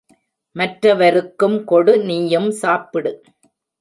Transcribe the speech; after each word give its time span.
மற்றவருக்கும் 0.55 1.57
கொடு 1.63 1.93
நீயும் 1.99 2.51
சாப்பிடு. 2.51 3.11